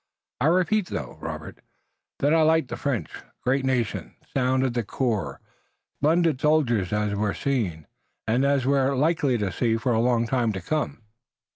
I 0.39 0.47
repeat, 0.47 0.87
though, 0.87 1.19
Robert, 1.21 1.59
that 2.21 2.33
I 2.33 2.41
like 2.41 2.69
the 2.69 2.75
French. 2.75 3.15
A 3.17 3.21
great 3.43 3.63
nation, 3.63 4.15
sound 4.33 4.63
at 4.63 4.73
the 4.73 4.81
core, 4.81 5.39
splendid 5.99 6.41
soldiers 6.41 6.91
as 6.91 7.13
we're 7.13 7.35
seeing, 7.35 7.85
and 8.27 8.43
as 8.43 8.65
we're 8.65 8.95
likely 8.95 9.37
to 9.37 9.51
see 9.51 9.77
for 9.77 9.93
a 9.93 9.99
long 10.01 10.25
time 10.25 10.53
to 10.53 10.59
come." 10.59 11.03